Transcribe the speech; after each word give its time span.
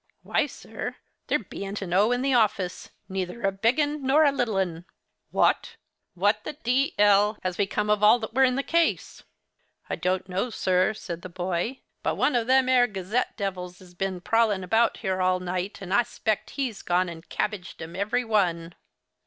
'Why, 0.23 0.47
sir, 0.47 0.95
there 1.27 1.37
beant 1.37 1.83
an 1.83 1.93
o 1.93 2.11
in 2.11 2.23
the 2.23 2.33
office, 2.33 2.89
neither 3.07 3.43
a 3.43 3.51
big 3.51 3.79
un 3.79 4.01
nor 4.01 4.23
a 4.23 4.31
little 4.31 4.57
un!' 4.57 4.85
'What—what 5.29 6.43
the 6.43 6.53
d—l 6.53 7.37
has 7.43 7.55
become 7.55 7.87
of 7.87 8.01
all 8.01 8.17
that 8.17 8.33
were 8.33 8.43
in 8.43 8.55
the 8.55 8.63
case?' 8.63 9.21
'I 9.91 9.95
don't 9.97 10.27
know, 10.27 10.49
sir,' 10.49 10.95
said 10.95 11.21
the 11.21 11.29
boy, 11.29 11.81
'but 12.01 12.15
one 12.17 12.35
of 12.35 12.47
them 12.47 12.67
ere 12.67 12.87
"G'zette" 12.87 13.37
devils 13.37 13.79
is 13.79 13.93
bin 13.93 14.21
prowling 14.21 14.65
'bout 14.65 14.97
here 14.97 15.21
all 15.21 15.39
night, 15.39 15.77
and 15.83 15.93
I 15.93 16.01
spect 16.01 16.49
he's 16.57 16.81
gone 16.81 17.07
and 17.07 17.29
cabbaged 17.29 17.79
'em 17.79 17.95
every 17.95 18.25
one. 18.25 18.73